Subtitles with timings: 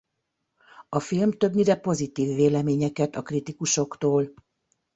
[0.89, 4.33] A film többnyire pozitív véleményeket a kritikusoktól.